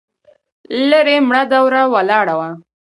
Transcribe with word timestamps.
ليرې 0.89 1.17
مړه 1.27 1.43
دوړه 1.51 1.81
ولاړه 1.93 2.33
وه. 2.39 2.49